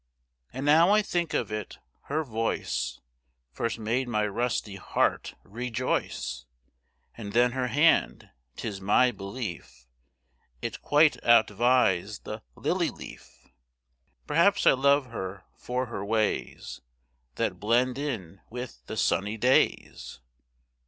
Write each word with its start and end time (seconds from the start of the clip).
And 0.51 0.65
now 0.65 0.89
I 0.89 1.03
think 1.03 1.35
of 1.35 1.51
it, 1.51 1.77
her 2.05 2.23
voice 2.23 2.99
First 3.51 3.77
made 3.77 4.07
my 4.07 4.25
rusty 4.25 4.75
heart 4.77 5.35
rejoice 5.43 6.47
And 7.15 7.33
then 7.33 7.51
her 7.51 7.67
hand 7.67 8.31
'tis 8.55 8.81
my 8.81 9.11
belief 9.11 9.85
It 10.59 10.81
quite 10.81 11.17
outvies 11.23 12.23
the 12.23 12.41
lily 12.55 12.89
leaf. 12.89 13.49
Perhaps 14.25 14.65
I 14.65 14.71
love 14.71 15.05
her 15.11 15.43
for 15.55 15.85
her 15.85 16.03
ways 16.03 16.81
That 17.35 17.59
blend 17.59 17.99
in 17.99 18.41
with 18.49 18.83
the 18.87 18.97
sunny 18.97 19.37
days. 19.37 20.19